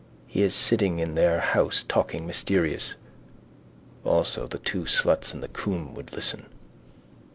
He 0.25 0.41
is 0.41 0.55
sitting 0.55 0.97
in 0.97 1.13
their 1.13 1.39
house, 1.39 1.85
talking. 1.87 2.25
Mysterious. 2.25 2.95
Also 4.03 4.47
the 4.47 4.57
two 4.57 4.85
sluts 4.85 5.31
in 5.31 5.41
the 5.41 5.47
Coombe 5.47 5.93
would 5.93 6.11
listen. 6.13 6.47